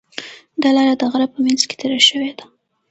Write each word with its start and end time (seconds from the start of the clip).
دا 0.61 0.69
لاره 0.75 0.93
د 0.99 1.03
غره 1.11 1.27
په 1.33 1.39
منځ 1.45 1.61
کې 1.69 1.75
تېره 1.79 1.99
شوې 2.09 2.31
ده. 2.37 2.45